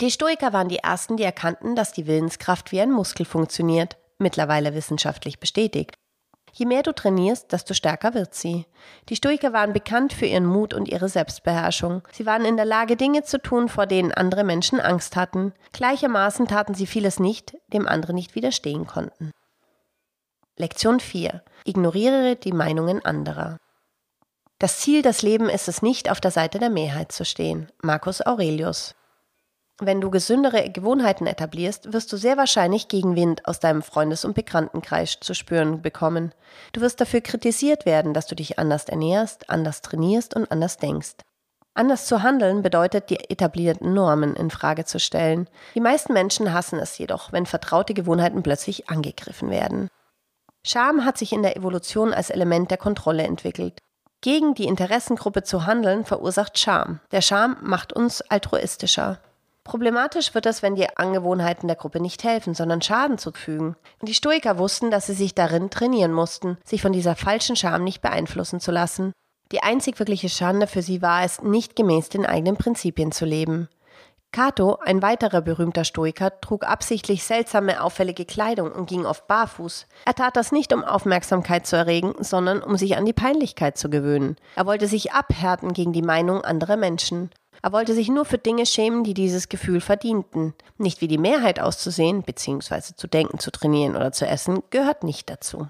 Die 0.01 0.11
Stoiker 0.11 0.55
waren 0.55 0.69
die 0.69 0.79
ersten, 0.79 1.19
die 1.19 1.25
erkannten, 1.25 1.77
dass 1.77 1.93
die 1.93 2.07
Willenskraft 2.07 2.73
wie 2.73 2.81
ein 2.81 2.91
Muskel 2.91 3.27
funktioniert, 3.27 3.99
mittlerweile 4.19 4.75
wissenschaftlich 4.75 5.41
bestätigt. 5.41 5.95
Je 6.53 6.67
mehr 6.67 6.83
du 6.83 6.93
trainierst, 6.93 7.53
desto 7.53 7.75
stärker 7.75 8.15
wird 8.15 8.35
sie. 8.35 8.67
Die 9.09 9.17
Stoiker 9.17 9.53
waren 9.53 9.73
bekannt 9.73 10.13
für 10.13 10.27
ihren 10.27 10.47
Mut 10.47 10.75
und 10.75 10.89
ihre 10.89 11.09
Selbstbeherrschung. 11.09 12.03
Sie 12.13 12.27
waren 12.27 12.45
in 12.45 12.57
der 12.57 12.67
Lage, 12.67 12.97
Dinge 12.97 13.23
zu 13.23 13.41
tun, 13.41 13.69
vor 13.69 13.87
denen 13.87 14.13
andere 14.13 14.45
Menschen 14.45 14.81
Angst 14.81 15.17
hatten. 15.17 15.53
Gleichermaßen 15.73 16.47
taten 16.47 16.75
sie 16.75 16.87
vieles 16.87 17.21
nicht, 17.21 17.57
dem 17.73 17.87
andere 17.87 18.13
nicht 18.13 18.35
widerstehen 18.35 18.87
konnten. 18.87 19.31
Lektion 20.57 21.01
4. 21.01 21.43
Ignoriere 21.65 22.37
die 22.37 22.53
Meinungen 22.53 23.05
anderer. 23.05 23.57
Das 24.59 24.79
Ziel 24.79 25.01
des 25.01 25.23
Lebens 25.23 25.55
ist 25.55 25.69
es 25.69 25.81
nicht, 25.81 26.11
auf 26.11 26.21
der 26.21 26.31
Seite 26.31 26.59
der 26.59 26.69
Mehrheit 26.69 27.13
zu 27.13 27.25
stehen. 27.25 27.73
Marcus 27.83 28.21
Aurelius. 28.27 28.95
Wenn 29.83 30.03
du 30.03 30.11
gesündere 30.11 30.69
Gewohnheiten 30.69 31.27
etablierst, 31.27 31.95
wirst 31.95 32.13
du 32.13 32.19
sehr 32.19 32.37
wahrscheinlich 32.37 32.89
Gegenwind 32.89 33.47
aus 33.47 33.61
deinem 33.61 33.81
Freundes- 33.81 34.27
und 34.27 34.35
Bekanntenkreis 34.35 35.17
zu 35.21 35.33
spüren 35.33 35.81
bekommen. 35.81 36.35
Du 36.75 36.83
wirst 36.83 37.01
dafür 37.01 37.23
kritisiert 37.23 37.87
werden, 37.87 38.13
dass 38.13 38.27
du 38.27 38.35
dich 38.35 38.59
anders 38.59 38.85
ernährst, 38.85 39.49
anders 39.49 39.81
trainierst 39.81 40.37
und 40.37 40.53
anders 40.53 40.77
denkst. 40.77 41.17
Anders 41.73 42.05
zu 42.05 42.23
handeln 42.23 42.61
bedeutet, 42.61 43.09
die 43.09 43.31
etablierten 43.31 43.95
Normen 43.95 44.37
in 44.37 44.51
Frage 44.51 44.85
zu 44.85 45.01
stellen. 45.01 45.49
Die 45.75 45.81
meisten 45.81 46.13
Menschen 46.13 46.53
hassen 46.53 46.79
es 46.79 46.99
jedoch, 46.99 47.33
wenn 47.33 47.47
vertraute 47.47 47.95
Gewohnheiten 47.95 48.43
plötzlich 48.43 48.91
angegriffen 48.91 49.49
werden. 49.49 49.89
Scham 50.63 51.07
hat 51.07 51.17
sich 51.17 51.33
in 51.33 51.43
der 51.43 51.57
Evolution 51.57 52.13
als 52.13 52.29
Element 52.29 52.71
der 52.71 52.77
Kontrolle 52.77 53.23
entwickelt. 53.23 53.79
Gegen 54.21 54.53
die 54.53 54.67
Interessengruppe 54.67 55.43
zu 55.43 55.65
handeln 55.65 56.05
verursacht 56.05 56.59
Scham. 56.59 57.01
Der 57.13 57.23
Scham 57.23 57.57
macht 57.63 57.95
uns 57.95 58.21
altruistischer. 58.21 59.21
Problematisch 59.65 60.35
wird 60.35 60.47
es, 60.47 60.63
wenn 60.63 60.75
die 60.75 60.89
Angewohnheiten 60.97 61.69
der 61.69 61.77
Gruppe 61.77 62.01
nicht 62.01 62.25
helfen, 62.25 62.55
sondern 62.55 62.83
Schaden 62.83 63.19
zufügen. 63.19 63.77
Die 64.03 64.15
Stoiker 64.15 64.59
wussten, 64.59 64.91
dass 64.91 65.07
sie 65.07 65.15
sich 65.15 65.35
darin 65.35 65.71
trainieren 65.71 66.13
mussten, 66.13 66.59
sich 66.65 66.83
von 66.83 66.93
dieser 66.93 67.15
falschen 67.15 67.57
Scham 67.57 67.85
nicht 67.85 68.01
beeinflussen 68.01 68.61
zu 68.61 68.71
lassen. 68.73 69.13
Die 69.53 69.63
einzig 69.63 69.99
wirkliche 69.99 70.29
Schande 70.29 70.67
für 70.67 70.83
sie 70.83 71.03
war 71.03 71.25
es, 71.25 71.43
nicht 71.43 71.77
gemäß 71.77 72.09
den 72.09 72.25
eigenen 72.25 72.57
Prinzipien 72.57 73.13
zu 73.13 73.25
leben. 73.25 73.69
Cato, 74.33 74.79
ein 74.85 75.03
weiterer 75.03 75.41
berühmter 75.41 75.83
Stoiker, 75.83 76.41
trug 76.41 76.65
absichtlich 76.65 77.25
seltsame, 77.25 77.83
auffällige 77.83 78.25
Kleidung 78.25 78.71
und 78.71 78.89
ging 78.89 79.05
oft 79.05 79.27
barfuß. 79.27 79.89
Er 80.07 80.15
tat 80.15 80.37
das 80.37 80.53
nicht, 80.53 80.73
um 80.73 80.85
Aufmerksamkeit 80.85 81.67
zu 81.67 81.75
erregen, 81.75 82.15
sondern 82.21 82.63
um 82.63 82.77
sich 82.77 82.97
an 82.97 83.05
die 83.05 83.13
Peinlichkeit 83.13 83.77
zu 83.77 83.91
gewöhnen. 83.91 84.37
Er 84.55 84.67
wollte 84.67 84.87
sich 84.87 85.13
abhärten 85.13 85.73
gegen 85.73 85.93
die 85.93 86.03
Meinung 86.03 86.43
anderer 86.43 86.77
Menschen. 86.77 87.31
Er 87.63 87.73
wollte 87.73 87.95
sich 87.95 88.09
nur 88.09 88.25
für 88.25 88.39
Dinge 88.39 88.65
schämen, 88.65 89.05
die 89.05 89.15
dieses 89.15 89.49
Gefühl 89.49 89.81
verdienten. 89.81 90.55
Nicht 90.79 91.01
wie 91.01 91.09
die 91.09 91.19
Mehrheit 91.19 91.61
auszusehen, 91.61 92.23
beziehungsweise 92.23 92.97
zu 92.97 93.07
denken, 93.07 93.39
zu 93.39 93.51
trainieren 93.51 93.97
oder 93.97 94.13
zu 94.13 94.27
essen, 94.27 94.63
gehört 94.71 95.05
nicht 95.05 95.29
dazu. 95.29 95.69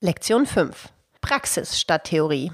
Lektion 0.00 0.46
5. 0.46 0.88
Praxis 1.20 1.78
statt 1.78 2.04
Theorie. 2.04 2.52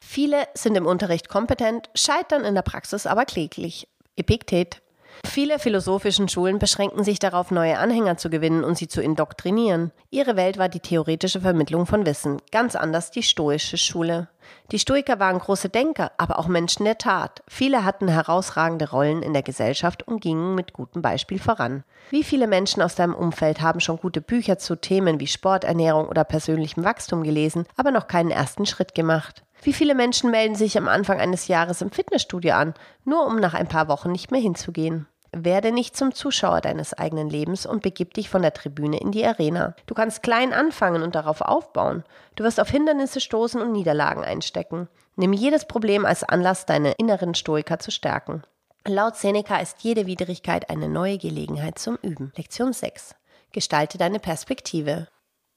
Viele 0.00 0.46
sind 0.54 0.76
im 0.76 0.86
Unterricht 0.86 1.28
kompetent, 1.28 1.90
scheitern 1.94 2.44
in 2.44 2.54
der 2.54 2.62
Praxis 2.62 3.06
aber 3.06 3.24
kläglich. 3.24 3.88
Epiktet. 4.16 4.82
Viele 5.26 5.58
philosophischen 5.58 6.28
Schulen 6.28 6.58
beschränken 6.58 7.04
sich 7.04 7.18
darauf, 7.18 7.50
neue 7.50 7.78
Anhänger 7.78 8.16
zu 8.16 8.28
gewinnen 8.30 8.64
und 8.64 8.76
sie 8.76 8.88
zu 8.88 9.00
indoktrinieren. 9.00 9.92
Ihre 10.10 10.36
Welt 10.36 10.58
war 10.58 10.68
die 10.68 10.80
theoretische 10.80 11.40
Vermittlung 11.40 11.86
von 11.86 12.04
Wissen, 12.04 12.42
ganz 12.50 12.76
anders 12.76 13.10
die 13.10 13.22
stoische 13.22 13.78
Schule. 13.78 14.28
Die 14.70 14.78
Stoiker 14.78 15.18
waren 15.20 15.38
große 15.38 15.68
Denker, 15.68 16.12
aber 16.18 16.38
auch 16.38 16.48
Menschen 16.48 16.84
der 16.84 16.98
Tat. 16.98 17.42
Viele 17.48 17.84
hatten 17.84 18.08
herausragende 18.08 18.90
Rollen 18.90 19.22
in 19.22 19.32
der 19.32 19.42
Gesellschaft 19.42 20.06
und 20.06 20.20
gingen 20.20 20.54
mit 20.54 20.72
gutem 20.72 21.02
Beispiel 21.02 21.38
voran. 21.38 21.84
Wie 22.10 22.24
viele 22.24 22.46
Menschen 22.46 22.82
aus 22.82 22.94
deinem 22.94 23.14
Umfeld 23.14 23.60
haben 23.60 23.80
schon 23.80 23.98
gute 23.98 24.20
Bücher 24.20 24.58
zu 24.58 24.76
Themen 24.76 25.20
wie 25.20 25.26
Sport, 25.26 25.64
Ernährung 25.64 26.08
oder 26.08 26.24
persönlichem 26.24 26.84
Wachstum 26.84 27.22
gelesen, 27.22 27.66
aber 27.76 27.90
noch 27.90 28.08
keinen 28.08 28.30
ersten 28.30 28.66
Schritt 28.66 28.94
gemacht? 28.94 29.44
Wie 29.64 29.72
viele 29.72 29.94
Menschen 29.94 30.32
melden 30.32 30.56
sich 30.56 30.76
am 30.76 30.88
Anfang 30.88 31.20
eines 31.20 31.46
Jahres 31.46 31.82
im 31.82 31.92
Fitnessstudio 31.92 32.52
an, 32.54 32.74
nur 33.04 33.24
um 33.26 33.36
nach 33.36 33.54
ein 33.54 33.68
paar 33.68 33.86
Wochen 33.86 34.10
nicht 34.10 34.32
mehr 34.32 34.40
hinzugehen? 34.40 35.06
Werde 35.30 35.70
nicht 35.70 35.96
zum 35.96 36.12
Zuschauer 36.12 36.60
deines 36.60 36.92
eigenen 36.94 37.30
Lebens 37.30 37.64
und 37.64 37.80
begib 37.80 38.12
dich 38.14 38.28
von 38.28 38.42
der 38.42 38.52
Tribüne 38.52 38.98
in 38.98 39.12
die 39.12 39.24
Arena. 39.24 39.74
Du 39.86 39.94
kannst 39.94 40.24
klein 40.24 40.52
anfangen 40.52 41.02
und 41.02 41.14
darauf 41.14 41.40
aufbauen. 41.40 42.02
Du 42.34 42.42
wirst 42.42 42.60
auf 42.60 42.68
Hindernisse 42.68 43.20
stoßen 43.20 43.62
und 43.62 43.70
Niederlagen 43.70 44.24
einstecken. 44.24 44.88
Nimm 45.14 45.32
jedes 45.32 45.66
Problem 45.66 46.04
als 46.04 46.24
Anlass, 46.24 46.66
deine 46.66 46.92
inneren 46.92 47.34
Stoiker 47.36 47.78
zu 47.78 47.92
stärken. 47.92 48.42
Laut 48.84 49.14
Seneca 49.16 49.58
ist 49.58 49.82
jede 49.82 50.06
Widrigkeit 50.06 50.68
eine 50.70 50.88
neue 50.88 51.18
Gelegenheit 51.18 51.78
zum 51.78 51.98
Üben. 52.02 52.32
Lektion 52.36 52.72
6. 52.72 53.14
Gestalte 53.52 53.96
deine 53.96 54.18
Perspektive. 54.18 55.06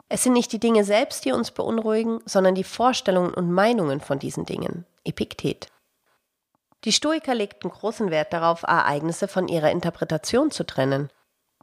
Es 0.07 0.23
sind 0.23 0.33
nicht 0.33 0.51
die 0.51 0.59
Dinge 0.59 0.83
selbst, 0.83 1.25
die 1.25 1.31
uns 1.31 1.51
beunruhigen, 1.51 2.19
sondern 2.25 2.53
die 2.55 2.63
Vorstellungen 2.63 3.33
und 3.33 3.51
Meinungen 3.51 4.01
von 4.01 4.19
diesen 4.19 4.45
Dingen. 4.45 4.85
Epiktet. 5.03 5.67
Die 6.83 6.91
Stoiker 6.91 7.33
legten 7.33 7.69
großen 7.69 8.11
Wert 8.11 8.31
darauf, 8.31 8.63
Ereignisse 8.63 9.27
von 9.27 9.47
ihrer 9.47 9.71
Interpretation 9.71 10.51
zu 10.51 10.63
trennen. 10.63 11.09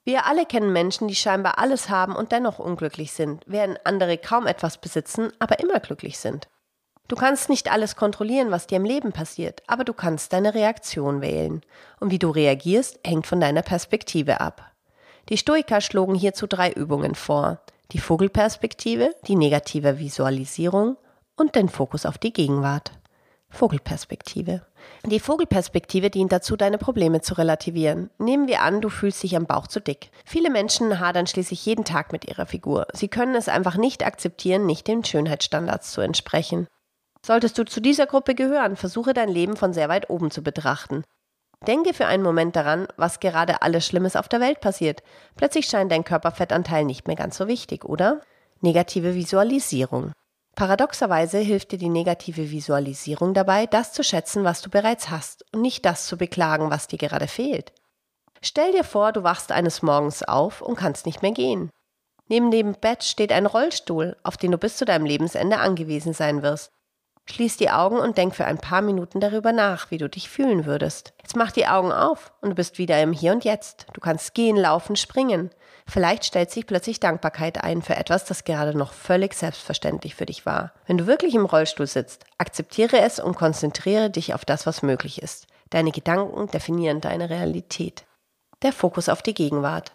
Wir 0.05 0.27
alle 0.27 0.47
kennen 0.47 0.73
Menschen, 0.73 1.07
die 1.07 1.15
scheinbar 1.15 1.59
alles 1.59 1.89
haben 1.89 2.17
und 2.17 2.33
dennoch 2.33 2.59
unglücklich 2.59 3.13
sind, 3.13 3.45
während 3.47 3.87
andere 3.87 4.19
kaum 4.19 4.49
etwas 4.49 4.79
besitzen, 4.79 5.33
aber 5.39 5.61
immer 5.61 5.79
glücklich 5.79 6.19
sind. 6.19 6.49
Du 7.07 7.15
kannst 7.15 7.49
nicht 7.49 7.71
alles 7.71 7.95
kontrollieren, 7.95 8.51
was 8.51 8.67
dir 8.67 8.77
im 8.77 8.85
Leben 8.85 9.13
passiert, 9.13 9.63
aber 9.69 9.85
du 9.85 9.93
kannst 9.93 10.33
deine 10.33 10.55
Reaktion 10.55 11.21
wählen. 11.21 11.63
Und 12.01 12.11
wie 12.11 12.19
du 12.19 12.31
reagierst, 12.31 12.99
hängt 13.07 13.29
von 13.29 13.41
deiner 13.41 13.63
Perspektive 13.63 14.41
ab. 14.41 14.73
Die 15.29 15.37
Stoiker 15.37 15.81
schlugen 15.81 16.17
hierzu 16.17 16.49
drei 16.49 16.73
Übungen 16.73 17.15
vor 17.15 17.61
die 17.93 17.99
Vogelperspektive, 17.99 19.15
die 19.27 19.37
negative 19.37 19.99
Visualisierung 19.99 20.97
und 21.37 21.55
den 21.55 21.69
Fokus 21.69 22.07
auf 22.07 22.17
die 22.17 22.33
Gegenwart. 22.33 22.93
Vogelperspektive. 23.51 24.63
Die 25.05 25.21
Vogelperspektive 25.21 26.09
dient 26.09 26.33
dazu, 26.33 26.57
deine 26.57 26.79
Probleme 26.79 27.21
zu 27.21 27.35
relativieren. 27.35 28.09
Nehmen 28.19 28.49
wir 28.49 28.63
an, 28.63 28.81
du 28.81 28.89
fühlst 28.89 29.23
dich 29.23 29.37
am 29.37 29.45
Bauch 29.45 29.67
zu 29.67 29.79
dick. 29.79 30.11
Viele 30.25 30.49
Menschen 30.49 31.01
hadern 31.01 31.27
schließlich 31.27 31.67
jeden 31.67 31.85
Tag 31.85 32.13
mit 32.13 32.27
ihrer 32.27 32.47
Figur. 32.47 32.87
Sie 32.95 33.09
können 33.09 33.35
es 33.35 33.49
einfach 33.49 33.77
nicht 33.77 34.07
akzeptieren, 34.07 34.65
nicht 34.65 34.89
den 34.89 35.05
Schönheitsstandards 35.05 35.93
zu 35.93 36.01
entsprechen. 36.01 36.67
Solltest 37.25 37.59
du 37.59 37.65
zu 37.65 37.81
dieser 37.81 38.07
Gruppe 38.07 38.35
gehören, 38.35 38.77
versuche 38.77 39.13
dein 39.13 39.29
Leben 39.29 39.57
von 39.57 39.75
sehr 39.75 39.91
weit 39.91 40.09
oben 40.09 40.31
zu 40.31 40.43
betrachten. 40.43 41.05
Denke 41.67 41.95
für 41.95 42.07
einen 42.07 42.23
Moment 42.23 42.57
daran, 42.57 42.89
was 42.97 43.21
gerade 43.21 43.63
alles 43.63 43.87
Schlimmes 43.87 44.17
auf 44.17 44.29
der 44.29 44.41
Welt 44.41 44.61
passiert. 44.61 45.03
Plötzlich 45.37 45.67
scheint 45.67 45.93
dein 45.93 46.05
Körperfettanteil 46.05 46.85
nicht 46.85 47.07
mehr 47.07 47.17
ganz 47.17 47.37
so 47.37 47.47
wichtig, 47.47 47.85
oder? 47.85 48.21
Negative 48.61 49.15
Visualisierung. 49.15 50.13
Paradoxerweise 50.57 51.39
hilft 51.39 51.73
dir 51.73 51.79
die 51.79 51.89
negative 51.89 52.51
Visualisierung 52.51 53.33
dabei, 53.33 53.67
das 53.67 53.93
zu 53.93 54.05
schätzen, 54.05 54.45
was 54.45 54.61
du 54.61 54.71
bereits 54.71 55.09
hast 55.09 55.45
und 55.53 55.63
nicht 55.63 55.85
das 55.87 56.07
zu 56.07 56.19
beklagen, 56.19 56.71
was 56.71 56.89
dir 56.89 56.99
gerade 56.99 57.29
fehlt. 57.29 57.73
Stell 58.43 58.73
dir 58.73 58.85
vor, 58.85 59.13
du 59.13 59.23
wachst 59.23 59.53
eines 59.53 59.83
Morgens 59.83 60.23
auf 60.23 60.61
und 60.63 60.77
kannst 60.77 61.07
nicht 61.07 61.23
mehr 61.23 61.31
gehen. 61.31 61.71
Neben 62.29 62.51
dem 62.51 62.73
Bett 62.73 63.05
steht 63.05 63.33
ein 63.33 63.47
Rollstuhl, 63.47 64.17
auf 64.25 64.37
den 64.37 64.51
du 64.51 64.59
bis 64.59 64.77
zu 64.77 64.85
deinem 64.85 65.07
Lebensende 65.07 65.59
angewiesen 65.59 66.13
sein 66.13 66.43
wirst. 66.43 66.71
Schließ 67.27 67.57
die 67.57 67.71
Augen 67.71 67.99
und 67.99 68.19
denk 68.19 68.35
für 68.35 68.45
ein 68.45 68.59
paar 68.59 68.83
Minuten 68.83 69.21
darüber 69.21 69.53
nach, 69.53 69.91
wie 69.91 69.99
du 69.99 70.09
dich 70.09 70.29
fühlen 70.29 70.67
würdest. 70.67 71.15
Jetzt 71.23 71.37
mach 71.37 71.53
die 71.53 71.67
Augen 71.67 71.93
auf 71.93 72.33
und 72.41 72.51
du 72.51 72.55
bist 72.55 72.79
wieder 72.79 73.01
im 73.01 73.13
Hier 73.13 73.33
und 73.33 73.45
Jetzt. 73.45 73.87
Du 73.93 74.01
kannst 74.01 74.35
gehen, 74.35 74.57
laufen, 74.57 74.97
springen. 74.97 75.51
Vielleicht 75.87 76.25
stellt 76.25 76.51
sich 76.51 76.67
plötzlich 76.67 77.01
Dankbarkeit 77.01 77.63
ein 77.63 77.83
für 77.83 77.97
etwas, 77.97 78.25
das 78.25 78.45
gerade 78.45 78.77
noch 78.77 78.93
völlig 78.93 79.35
selbstverständlich 79.35 80.15
für 80.15 80.27
dich 80.27 80.47
war. 80.47 80.73
Wenn 80.87 80.99
du 80.99 81.07
wirklich 81.07 81.35
im 81.35 81.45
Rollstuhl 81.45 81.87
sitzt, 81.87 82.25
akzeptiere 82.39 83.01
es 83.01 83.19
und 83.21 83.37
konzentriere 83.37 84.11
dich 84.11 84.35
auf 84.35 84.45
das, 84.45 84.67
was 84.67 84.83
möglich 84.83 85.23
ist. 85.23 85.47
Deine 85.71 85.91
Gedanken 85.91 86.49
definieren 86.49 87.01
deine 87.01 87.31
Realität. 87.31 88.05
Der 88.63 88.73
Fokus 88.73 89.09
auf 89.09 89.23
die 89.23 89.35
Gegenwart. 89.35 89.93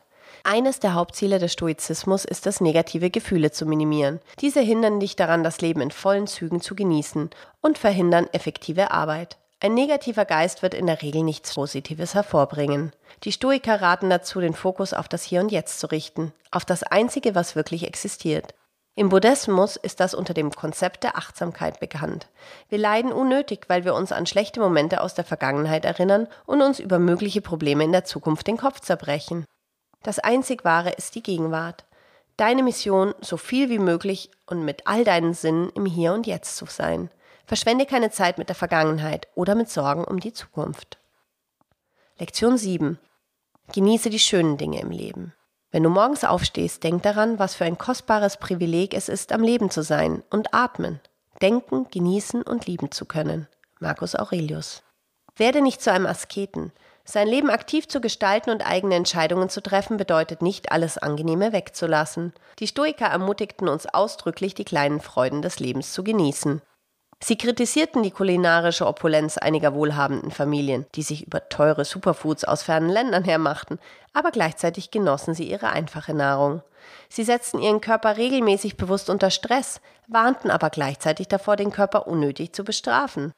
Eines 0.50 0.80
der 0.80 0.94
Hauptziele 0.94 1.40
des 1.40 1.52
Stoizismus 1.52 2.24
ist 2.24 2.48
es, 2.48 2.62
negative 2.62 3.10
Gefühle 3.10 3.52
zu 3.52 3.66
minimieren. 3.66 4.22
Diese 4.40 4.62
hindern 4.62 5.02
dich 5.02 5.18
daran, 5.18 5.44
das 5.44 5.60
Leben 5.60 5.82
in 5.82 5.92
vollen 5.92 6.26
Zügen 6.26 6.62
zu 6.62 6.74
genießen 6.74 7.32
und 7.60 7.78
verhindern 7.78 8.30
effektive 8.32 8.92
Arbeit. 8.92 9.36
Ein 9.60 9.74
negativer 9.74 10.24
Geist 10.24 10.62
wird 10.62 10.74
in 10.74 10.88
der 10.88 11.02
Regel 11.02 11.24
nichts 11.24 11.54
Positives 11.54 12.16
hervorbringen. 12.16 12.94
Die 13.26 13.34
Stoiker 13.34 13.82
raten 13.82 14.10
dazu, 14.10 14.40
den 14.40 14.54
Fokus 14.54 14.94
auf 14.94 15.10
das 15.10 15.24
Hier 15.24 15.42
und 15.42 15.52
Jetzt 15.52 15.82
zu 15.82 15.92
richten, 15.92 16.32
auf 16.50 16.64
das 16.64 16.84
Einzige, 16.84 17.36
was 17.36 17.58
wirklich 17.58 17.86
existiert. 17.86 18.54
Im 18.96 19.10
Buddhismus 19.10 19.76
ist 19.76 20.00
das 20.00 20.14
unter 20.14 20.34
dem 20.34 20.52
Konzept 20.52 21.04
der 21.04 21.18
Achtsamkeit 21.18 21.82
bekannt. 21.82 22.30
Wir 22.70 22.78
leiden 22.78 23.12
unnötig, 23.12 23.66
weil 23.68 23.84
wir 23.84 23.96
uns 23.96 24.14
an 24.14 24.26
schlechte 24.26 24.62
Momente 24.62 25.02
aus 25.02 25.14
der 25.14 25.26
Vergangenheit 25.26 25.84
erinnern 25.84 26.28
und 26.46 26.62
uns 26.62 26.80
über 26.80 27.00
mögliche 27.00 27.42
Probleme 27.42 27.84
in 27.84 27.92
der 27.92 28.06
Zukunft 28.06 28.48
den 28.48 28.56
Kopf 28.56 28.80
zerbrechen. 28.80 29.46
Das 30.04 30.20
einzig 30.20 30.64
Wahre 30.64 30.92
ist 30.92 31.16
die 31.16 31.24
Gegenwart. 31.24 31.86
Deine 32.38 32.64
Mission, 32.64 33.16
so 33.20 33.38
viel 33.38 33.70
wie 33.70 33.80
möglich 33.80 34.30
und 34.46 34.64
mit 34.64 34.86
all 34.86 35.04
deinen 35.04 35.34
Sinnen 35.34 35.70
im 35.72 35.86
Hier 35.86 36.14
und 36.14 36.28
Jetzt 36.28 36.56
zu 36.56 36.66
sein. 36.66 37.10
Verschwende 37.46 37.86
keine 37.86 38.12
Zeit 38.12 38.38
mit 38.38 38.50
der 38.50 38.56
Vergangenheit 38.56 39.28
oder 39.34 39.56
mit 39.56 39.70
Sorgen 39.70 40.04
um 40.04 40.20
die 40.20 40.34
Zukunft. 40.34 40.98
Lektion 42.20 42.58
7. 42.58 43.00
Genieße 43.74 44.10
die 44.10 44.20
schönen 44.20 44.58
Dinge 44.58 44.82
im 44.82 44.92
Leben. 44.92 45.34
Wenn 45.72 45.84
du 45.84 45.90
morgens 45.90 46.24
aufstehst, 46.24 46.84
denk 46.84 47.04
daran, 47.04 47.40
was 47.40 47.56
für 47.56 47.66
ein 47.66 47.78
kostbares 47.78 48.38
Privileg 48.38 48.94
es 48.94 49.10
ist, 49.10 49.32
am 49.32 49.44
Leben 49.44 49.70
zu 49.70 49.84
sein 49.84 50.24
und 50.30 50.54
atmen, 50.54 51.00
denken, 51.42 51.88
genießen 51.92 52.42
und 52.42 52.66
lieben 52.68 52.92
zu 52.92 53.06
können. 53.06 53.48
Marcus 53.80 54.16
Aurelius. 54.16 54.84
Werde 55.36 55.62
nicht 55.62 55.82
zu 55.82 55.92
einem 55.92 56.06
Asketen, 56.06 56.72
sein 57.10 57.28
Leben 57.28 57.50
aktiv 57.50 57.88
zu 57.88 58.02
gestalten 58.02 58.50
und 58.50 58.68
eigene 58.68 58.96
Entscheidungen 58.96 59.50
zu 59.50 59.62
treffen, 59.62 59.96
bedeutet 59.96 60.42
nicht, 60.42 60.72
alles 60.72 60.98
Angenehme 60.98 61.54
wegzulassen. 61.54 62.34
Die 62.60 62.68
Stoiker 62.68 63.08
ermutigten 63.08 63.70
uns 63.70 63.86
ausdrücklich, 63.86 64.56
die 64.56 64.66
kleinen 64.66 65.00
Freuden 65.00 65.42
des 65.42 65.60
Lebens 65.60 65.94
zu 65.94 66.04
genießen. 66.04 66.62
Sie 67.24 67.38
kritisierten 67.38 68.04
die 68.04 68.12
kulinarische 68.12 68.86
Opulenz 68.86 69.38
einiger 69.38 69.74
wohlhabenden 69.74 70.32
Familien, 70.32 70.86
die 70.94 71.02
sich 71.02 71.26
über 71.26 71.50
teure 71.50 71.84
Superfoods 71.84 72.44
aus 72.44 72.62
fernen 72.62 72.90
Ländern 72.90 73.24
hermachten, 73.24 73.80
aber 74.14 74.32
gleichzeitig 74.32 74.92
genossen 74.92 75.34
sie 75.34 75.50
ihre 75.50 75.70
einfache 75.70 76.14
Nahrung. 76.14 76.62
Sie 77.10 77.24
setzten 77.24 77.60
ihren 77.60 77.82
Körper 77.82 78.18
regelmäßig 78.18 78.78
bewusst 78.78 79.10
unter 79.10 79.32
Stress, 79.32 79.82
warnten 80.08 80.52
aber 80.52 80.70
gleichzeitig 80.70 81.28
davor, 81.28 81.56
den 81.56 81.72
Körper 81.72 82.08
unnötig 82.08 82.54
zu 82.54 82.64
bestrafen. 82.64 83.32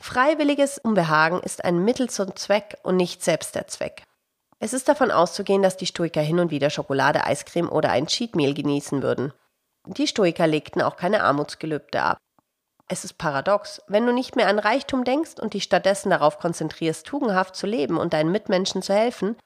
Freiwilliges 0.00 0.78
Unbehagen 0.78 1.40
ist 1.40 1.64
ein 1.64 1.84
Mittel 1.84 2.08
zum 2.08 2.34
Zweck 2.36 2.78
und 2.82 2.96
nicht 2.96 3.22
selbst 3.22 3.54
der 3.54 3.66
Zweck. 3.66 4.04
Es 4.60 4.72
ist 4.72 4.88
davon 4.88 5.10
auszugehen, 5.10 5.62
dass 5.62 5.76
die 5.76 5.86
Stoiker 5.86 6.20
hin 6.20 6.40
und 6.40 6.50
wieder 6.50 6.70
Schokolade, 6.70 7.24
Eiscreme 7.24 7.68
oder 7.68 7.90
ein 7.90 8.06
Cheatmeal 8.06 8.54
genießen 8.54 9.02
würden. 9.02 9.32
Die 9.86 10.06
Stoiker 10.06 10.46
legten 10.46 10.82
auch 10.82 10.96
keine 10.96 11.22
Armutsgelübde 11.22 12.02
ab. 12.02 12.18
Es 12.88 13.04
ist 13.04 13.18
paradox, 13.18 13.82
wenn 13.86 14.06
du 14.06 14.12
nicht 14.12 14.34
mehr 14.34 14.48
an 14.48 14.58
Reichtum 14.58 15.04
denkst 15.04 15.38
und 15.40 15.54
dich 15.54 15.62
stattdessen 15.62 16.10
darauf 16.10 16.38
konzentrierst, 16.38 17.06
tugendhaft 17.06 17.54
zu 17.54 17.66
leben 17.66 17.98
und 17.98 18.14
deinen 18.14 18.32
Mitmenschen 18.32 18.82
zu 18.82 18.94
helfen, 18.94 19.36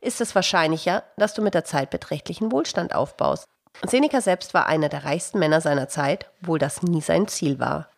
ist 0.00 0.20
es 0.20 0.34
wahrscheinlicher, 0.34 1.04
dass 1.16 1.34
du 1.34 1.42
mit 1.42 1.54
der 1.54 1.64
Zeit 1.64 1.90
beträchtlichen 1.90 2.50
Wohlstand 2.50 2.94
aufbaust. 2.94 3.44
Seneca 3.86 4.20
selbst 4.20 4.54
war 4.54 4.66
einer 4.66 4.88
der 4.88 5.04
reichsten 5.04 5.38
Männer 5.38 5.60
seiner 5.60 5.88
Zeit, 5.88 6.30
obwohl 6.42 6.58
das 6.58 6.82
nie 6.82 7.00
sein 7.00 7.28
Ziel 7.28 7.60
war. 7.60 7.88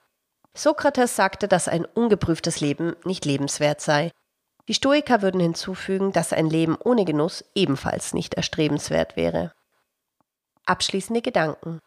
Sokrates 0.55 1.17
sagte, 1.17 1.49
dass 1.49 1.69
ein 1.69 1.85
ungeprüftes 1.85 2.61
Leben 2.61 2.95
nicht 3.05 3.25
lebenswert 3.25 3.81
sei. 3.81 4.11
Die 4.69 4.75
Stoiker 4.75 5.23
würden 5.23 5.41
hinzufügen, 5.41 6.13
dass 6.13 6.33
ein 6.33 6.49
Leben 6.49 6.77
ohne 6.77 7.05
Genuss 7.05 7.45
ebenfalls 7.55 8.15
nicht 8.15 8.35
erstrebenswert 8.35 9.17
wäre. 9.17 9.53
Abschließende 10.67 11.23
Gedanken. 11.23 11.81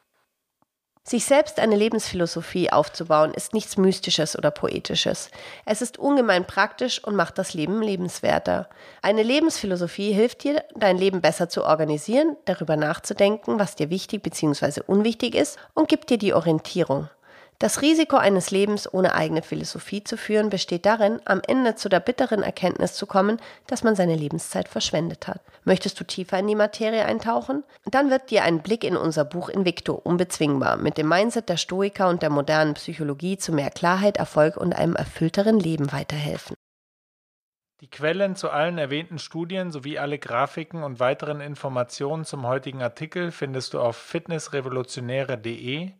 Sich 1.07 1.25
selbst 1.25 1.59
eine 1.59 1.75
Lebensphilosophie 1.75 2.71
aufzubauen, 2.71 3.35
ist 3.35 3.53
nichts 3.53 3.77
Mystisches 3.77 4.35
oder 4.35 4.49
Poetisches. 4.49 5.29
Es 5.63 5.83
ist 5.83 5.99
ungemein 5.99 6.47
praktisch 6.47 7.01
und 7.03 7.15
macht 7.15 7.37
das 7.37 7.53
Leben 7.53 7.83
lebenswerter. 7.83 8.67
Eine 9.03 9.21
Lebensphilosophie 9.21 10.11
hilft 10.13 10.43
dir, 10.43 10.63
dein 10.75 10.97
Leben 10.97 11.21
besser 11.21 11.47
zu 11.47 11.63
organisieren, 11.63 12.35
darüber 12.45 12.75
nachzudenken, 12.75 13.59
was 13.59 13.75
dir 13.75 13.91
wichtig 13.91 14.23
bzw. 14.23 14.81
unwichtig 14.87 15.35
ist 15.35 15.59
und 15.75 15.87
gibt 15.87 16.09
dir 16.09 16.17
die 16.17 16.33
Orientierung. 16.33 17.07
Das 17.57 17.81
Risiko 17.81 18.17
eines 18.17 18.51
Lebens 18.51 18.91
ohne 18.93 19.15
eigene 19.15 19.41
Philosophie 19.41 20.03
zu 20.03 20.17
führen 20.17 20.49
besteht 20.49 20.85
darin, 20.85 21.21
am 21.23 21.41
Ende 21.47 21.75
zu 21.75 21.87
der 21.87 22.01
bitteren 22.01 22.43
Erkenntnis 22.43 22.95
zu 22.95 23.05
kommen, 23.05 23.39
dass 23.67 23.81
man 23.81 23.95
seine 23.95 24.15
Lebenszeit 24.15 24.67
verschwendet 24.67 25.27
hat. 25.27 25.39
Möchtest 25.63 25.97
du 25.99 26.03
tiefer 26.03 26.37
in 26.37 26.47
die 26.47 26.55
Materie 26.55 27.05
eintauchen? 27.05 27.63
Dann 27.85 28.09
wird 28.09 28.29
dir 28.29 28.43
ein 28.43 28.61
Blick 28.61 28.83
in 28.83 28.97
unser 28.97 29.23
Buch 29.23 29.47
Invicto 29.47 29.93
unbezwingbar 29.93 30.75
mit 30.75 30.97
dem 30.97 31.07
Mindset 31.07 31.47
der 31.47 31.55
Stoiker 31.55 32.09
und 32.09 32.21
der 32.21 32.29
modernen 32.29 32.73
Psychologie 32.73 33.37
zu 33.37 33.53
mehr 33.53 33.71
Klarheit, 33.71 34.17
Erfolg 34.17 34.57
und 34.57 34.75
einem 34.75 34.95
erfüllteren 34.95 35.57
Leben 35.57 35.93
weiterhelfen. 35.93 36.55
Die 37.81 37.89
Quellen 37.89 38.35
zu 38.35 38.49
allen 38.49 38.77
erwähnten 38.77 39.19
Studien 39.19 39.71
sowie 39.71 39.97
alle 39.97 40.19
Grafiken 40.19 40.83
und 40.83 40.99
weiteren 40.99 41.39
Informationen 41.39 42.25
zum 42.25 42.47
heutigen 42.47 42.81
Artikel 42.81 43.31
findest 43.31 43.73
du 43.73 43.79
auf 43.79 43.95
fitnessrevolutionäre.de 43.95 45.91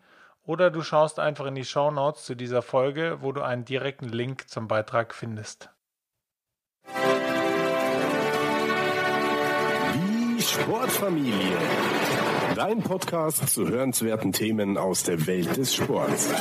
oder 0.46 0.70
du 0.70 0.82
schaust 0.82 1.20
einfach 1.20 1.46
in 1.46 1.56
die 1.56 1.66
Show 1.66 1.92
Notes 1.92 2.24
zu 2.24 2.36
dieser 2.36 2.62
Folge, 2.62 3.18
wo 3.22 3.32
du 3.32 3.42
einen 3.42 3.66
direkten 3.66 4.10
Link 4.10 4.48
zum 4.48 4.68
Beitrag 4.68 5.14
findest. 5.14 5.70
Die 9.94 10.42
Sportfamilie. 10.42 11.58
Dein 12.56 12.82
Podcast 12.82 13.50
zu 13.50 13.68
hörenswerten 13.68 14.32
Themen 14.32 14.78
aus 14.78 15.04
der 15.04 15.28
Welt 15.28 15.58
des 15.58 15.76
Sports. 15.76 16.32